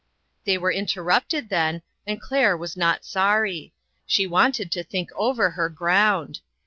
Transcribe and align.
''They 0.45 0.57
were 0.57 0.71
interrupted 0.71 1.49
then, 1.49 1.83
and 2.07 2.19
Claire 2.19 2.57
was 2.57 2.75
not 2.75 3.05
sorry. 3.05 3.71
She 4.07 4.25
wanted 4.25 4.71
to 4.71 4.83
think 4.83 5.11
over 5.15 5.51
her 5.51 5.69
ground. 5.69 6.39